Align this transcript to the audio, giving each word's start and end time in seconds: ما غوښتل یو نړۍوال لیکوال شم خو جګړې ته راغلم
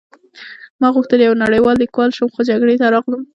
ما 0.81 0.87
غوښتل 0.95 1.19
یو 1.27 1.39
نړۍوال 1.43 1.75
لیکوال 1.83 2.09
شم 2.17 2.29
خو 2.35 2.41
جګړې 2.49 2.75
ته 2.81 2.85
راغلم 2.93 3.21